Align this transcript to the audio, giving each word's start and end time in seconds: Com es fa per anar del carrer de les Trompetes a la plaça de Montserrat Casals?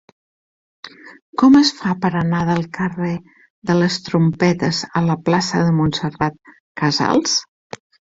Com 1.41 1.57
es 1.57 1.67
fa 1.81 1.91
per 2.05 2.09
anar 2.21 2.39
del 2.47 2.63
carrer 2.77 3.11
de 3.71 3.75
les 3.81 3.97
Trompetes 4.07 4.79
a 5.01 5.03
la 5.09 5.19
plaça 5.29 5.61
de 5.69 5.75
Montserrat 5.83 6.41
Casals? 6.83 7.37